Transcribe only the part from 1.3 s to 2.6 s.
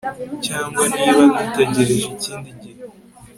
dutegereje ikindi